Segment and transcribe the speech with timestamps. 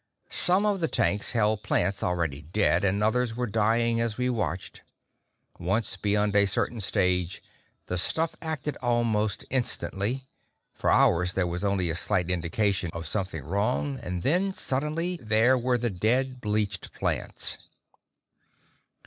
[0.29, 4.81] Some of the tanks held plants already dead, and others were dying as we watched;
[5.59, 7.43] once beyond a certain stage,
[7.85, 10.23] the stuff acted almost instantly
[10.73, 15.55] for hours there was only a slight indication of something wrong, and then suddenly there
[15.55, 17.67] were the dead, bleached plants.